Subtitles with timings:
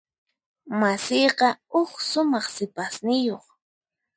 [0.79, 3.45] Masiyqa huk sumaq sipasniyuq.